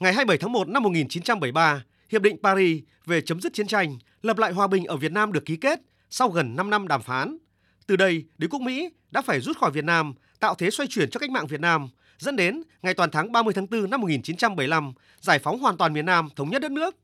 Ngày 0.00 0.12
27 0.12 0.38
tháng 0.38 0.52
1 0.52 0.68
năm 0.68 0.82
1973, 0.82 1.84
Hiệp 2.10 2.22
định 2.22 2.36
Paris 2.42 2.82
về 3.06 3.20
chấm 3.20 3.40
dứt 3.40 3.52
chiến 3.52 3.66
tranh, 3.66 3.98
lập 4.22 4.38
lại 4.38 4.52
hòa 4.52 4.66
bình 4.66 4.84
ở 4.84 4.96
Việt 4.96 5.12
Nam 5.12 5.32
được 5.32 5.44
ký 5.44 5.56
kết 5.56 5.80
sau 6.10 6.28
gần 6.28 6.56
5 6.56 6.70
năm 6.70 6.88
đàm 6.88 7.02
phán. 7.02 7.38
Từ 7.86 7.96
đây, 7.96 8.24
đế 8.38 8.46
quốc 8.50 8.60
Mỹ 8.60 8.90
đã 9.10 9.22
phải 9.22 9.40
rút 9.40 9.58
khỏi 9.58 9.70
Việt 9.70 9.84
Nam, 9.84 10.14
tạo 10.40 10.54
thế 10.54 10.70
xoay 10.70 10.86
chuyển 10.86 11.10
cho 11.10 11.20
cách 11.20 11.30
mạng 11.30 11.46
Việt 11.46 11.60
Nam, 11.60 11.88
dẫn 12.18 12.36
đến 12.36 12.62
ngày 12.82 12.94
toàn 12.94 13.10
thắng 13.10 13.32
30 13.32 13.54
tháng 13.54 13.66
4 13.70 13.90
năm 13.90 14.00
1975, 14.00 14.92
giải 15.20 15.38
phóng 15.38 15.58
hoàn 15.58 15.76
toàn 15.76 15.92
miền 15.92 16.06
Nam, 16.06 16.28
thống 16.36 16.50
nhất 16.50 16.62
đất 16.62 16.70
nước. 16.70 16.96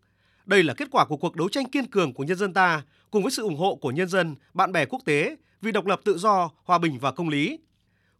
Đây 0.46 0.62
là 0.62 0.74
kết 0.74 0.88
quả 0.90 1.04
của 1.04 1.16
cuộc 1.16 1.36
đấu 1.36 1.48
tranh 1.48 1.64
kiên 1.64 1.86
cường 1.86 2.14
của 2.14 2.24
nhân 2.24 2.38
dân 2.38 2.52
ta 2.52 2.82
cùng 3.10 3.22
với 3.22 3.32
sự 3.32 3.42
ủng 3.42 3.56
hộ 3.56 3.74
của 3.74 3.90
nhân 3.90 4.08
dân, 4.08 4.34
bạn 4.54 4.72
bè 4.72 4.84
quốc 4.84 5.00
tế 5.04 5.36
vì 5.62 5.72
độc 5.72 5.86
lập 5.86 6.00
tự 6.04 6.18
do, 6.18 6.50
hòa 6.64 6.78
bình 6.78 6.98
và 6.98 7.12
công 7.12 7.28
lý. 7.28 7.58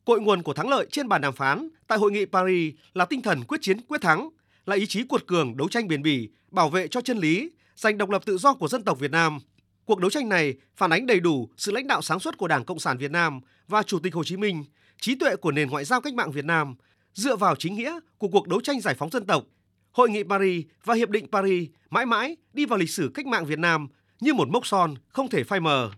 Cội 0.04 0.20
nguồn 0.20 0.42
của 0.42 0.52
thắng 0.52 0.68
lợi 0.68 0.86
trên 0.90 1.08
bàn 1.08 1.20
đàm 1.20 1.34
phán 1.34 1.68
tại 1.86 1.98
hội 1.98 2.12
nghị 2.12 2.24
Paris 2.24 2.74
là 2.94 3.04
tinh 3.04 3.22
thần 3.22 3.44
quyết 3.44 3.58
chiến 3.60 3.80
quyết 3.88 4.00
thắng, 4.00 4.30
là 4.66 4.76
ý 4.76 4.86
chí 4.86 5.02
cuột 5.02 5.26
cường 5.26 5.56
đấu 5.56 5.68
tranh 5.68 5.88
bền 5.88 6.02
bỉ, 6.02 6.28
bảo 6.50 6.68
vệ 6.68 6.88
cho 6.88 7.00
chân 7.00 7.18
lý, 7.18 7.50
giành 7.76 7.98
độc 7.98 8.10
lập 8.10 8.22
tự 8.26 8.38
do 8.38 8.54
của 8.54 8.68
dân 8.68 8.82
tộc 8.82 8.98
Việt 8.98 9.10
Nam. 9.10 9.38
Cuộc 9.84 10.00
đấu 10.00 10.10
tranh 10.10 10.28
này 10.28 10.54
phản 10.76 10.90
ánh 10.90 11.06
đầy 11.06 11.20
đủ 11.20 11.48
sự 11.56 11.72
lãnh 11.72 11.86
đạo 11.86 12.02
sáng 12.02 12.20
suốt 12.20 12.36
của 12.36 12.48
Đảng 12.48 12.64
Cộng 12.64 12.78
sản 12.78 12.98
Việt 12.98 13.10
Nam 13.10 13.40
và 13.68 13.82
Chủ 13.82 13.98
tịch 13.98 14.14
Hồ 14.14 14.24
Chí 14.24 14.36
Minh, 14.36 14.64
trí 15.00 15.14
tuệ 15.14 15.36
của 15.36 15.50
nền 15.50 15.70
ngoại 15.70 15.84
giao 15.84 16.00
cách 16.00 16.14
mạng 16.14 16.32
Việt 16.32 16.44
Nam, 16.44 16.74
dựa 17.14 17.36
vào 17.36 17.56
chính 17.56 17.74
nghĩa 17.74 18.00
của 18.18 18.28
cuộc 18.28 18.48
đấu 18.48 18.60
tranh 18.60 18.80
giải 18.80 18.94
phóng 18.94 19.10
dân 19.10 19.26
tộc. 19.26 19.44
Hội 19.92 20.10
nghị 20.10 20.22
Paris 20.22 20.66
và 20.84 20.94
Hiệp 20.94 21.10
định 21.10 21.26
Paris 21.32 21.68
mãi 21.90 22.06
mãi 22.06 22.36
đi 22.52 22.66
vào 22.66 22.78
lịch 22.78 22.90
sử 22.90 23.10
cách 23.14 23.26
mạng 23.26 23.46
Việt 23.46 23.58
Nam 23.58 23.88
như 24.20 24.34
một 24.34 24.48
mốc 24.48 24.66
son 24.66 24.94
không 25.08 25.28
thể 25.28 25.44
phai 25.44 25.60
mờ. 25.60 25.90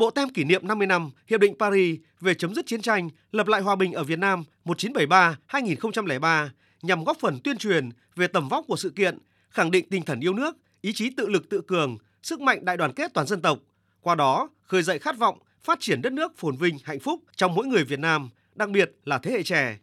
Bộ 0.00 0.10
tem 0.10 0.28
kỷ 0.28 0.44
niệm 0.44 0.66
50 0.66 0.86
năm 0.86 1.10
Hiệp 1.26 1.40
định 1.40 1.54
Paris 1.58 2.00
về 2.20 2.34
chấm 2.34 2.54
dứt 2.54 2.66
chiến 2.66 2.82
tranh, 2.82 3.10
lập 3.32 3.48
lại 3.48 3.60
hòa 3.60 3.76
bình 3.76 3.92
ở 3.92 4.04
Việt 4.04 4.18
Nam 4.18 4.44
1973-2003 4.64 6.48
nhằm 6.82 7.04
góp 7.04 7.16
phần 7.20 7.38
tuyên 7.44 7.58
truyền 7.58 7.90
về 8.16 8.26
tầm 8.26 8.48
vóc 8.48 8.64
của 8.68 8.76
sự 8.76 8.90
kiện, 8.90 9.18
khẳng 9.50 9.70
định 9.70 9.88
tinh 9.90 10.02
thần 10.02 10.20
yêu 10.20 10.34
nước, 10.34 10.56
ý 10.80 10.92
chí 10.92 11.10
tự 11.10 11.28
lực 11.28 11.48
tự 11.48 11.60
cường, 11.60 11.98
sức 12.22 12.40
mạnh 12.40 12.64
đại 12.64 12.76
đoàn 12.76 12.92
kết 12.92 13.14
toàn 13.14 13.26
dân 13.26 13.42
tộc. 13.42 13.58
Qua 14.00 14.14
đó, 14.14 14.48
khơi 14.62 14.82
dậy 14.82 14.98
khát 14.98 15.18
vọng 15.18 15.38
phát 15.64 15.80
triển 15.80 16.02
đất 16.02 16.12
nước 16.12 16.38
phồn 16.38 16.56
vinh, 16.56 16.78
hạnh 16.84 17.00
phúc 17.00 17.22
trong 17.36 17.54
mỗi 17.54 17.66
người 17.66 17.84
Việt 17.84 17.98
Nam, 17.98 18.28
đặc 18.54 18.70
biệt 18.70 18.92
là 19.04 19.18
thế 19.18 19.30
hệ 19.30 19.42
trẻ. 19.42 19.78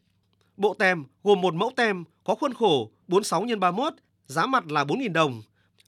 Bộ 0.58 0.74
tem 0.74 1.04
gồm 1.24 1.42
một 1.42 1.54
mẫu 1.54 1.72
tem 1.76 2.04
có 2.24 2.36
khuôn 2.36 2.54
khổ 2.54 2.92
46 3.08 3.46
x 3.48 3.60
31, 3.60 3.94
giá 4.26 4.46
mặt 4.46 4.72
là 4.72 4.84
4.000 4.84 5.14
đồng. 5.14 5.42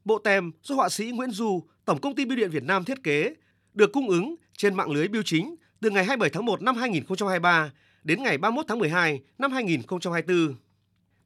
Bộ 0.05 0.17
tem 0.19 0.51
do 0.63 0.75
họa 0.75 0.89
sĩ 0.89 1.11
Nguyễn 1.11 1.31
Du, 1.31 1.63
Tổng 1.85 2.01
công 2.01 2.15
ty 2.15 2.25
Bưu 2.25 2.37
điện 2.37 2.51
Việt 2.51 2.63
Nam 2.63 2.85
thiết 2.85 3.03
kế, 3.03 3.33
được 3.79 3.91
cung 3.91 4.09
ứng 4.09 4.35
trên 4.57 4.75
mạng 4.75 4.91
lưới 4.91 5.07
bưu 5.07 5.21
chính 5.25 5.55
từ 5.81 5.89
ngày 5.89 6.05
27 6.05 6.29
tháng 6.29 6.45
1 6.45 6.61
năm 6.61 6.75
2023 6.75 7.71
đến 8.03 8.23
ngày 8.23 8.37
31 8.37 8.65
tháng 8.67 8.79
12 8.79 9.21
năm 9.37 9.51
2024. 9.51 10.55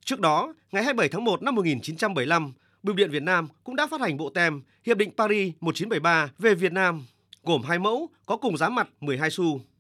Trước 0.05 0.19
đó, 0.19 0.53
ngày 0.71 0.83
27 0.83 1.09
tháng 1.09 1.23
1 1.23 1.43
năm 1.43 1.55
1975, 1.55 2.53
Bưu 2.83 2.95
điện 2.95 3.11
Việt 3.11 3.23
Nam 3.23 3.47
cũng 3.63 3.75
đã 3.75 3.87
phát 3.87 4.01
hành 4.01 4.17
bộ 4.17 4.29
tem 4.29 4.61
Hiệp 4.85 4.97
định 4.97 5.11
Paris 5.17 5.53
1973 5.59 6.29
về 6.39 6.55
Việt 6.55 6.71
Nam, 6.71 7.03
gồm 7.43 7.61
hai 7.61 7.79
mẫu 7.79 8.09
có 8.25 8.37
cùng 8.37 8.57
giá 8.57 8.69
mặt 8.69 8.89
12 9.01 9.29
xu. 9.29 9.61